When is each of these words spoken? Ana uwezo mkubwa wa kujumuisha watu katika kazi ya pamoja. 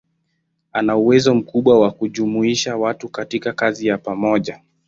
Ana 0.73 0.95
uwezo 0.97 1.35
mkubwa 1.35 1.79
wa 1.79 1.91
kujumuisha 1.91 2.77
watu 2.77 3.09
katika 3.09 3.53
kazi 3.53 3.87
ya 3.87 3.97
pamoja. 3.97 4.61